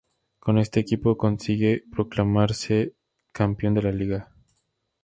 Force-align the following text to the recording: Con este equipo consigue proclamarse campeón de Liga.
Con 0.39 0.57
este 0.57 0.79
equipo 0.79 1.15
consigue 1.15 1.83
proclamarse 1.91 2.95
campeón 3.31 3.75
de 3.75 3.93
Liga. 3.93 4.31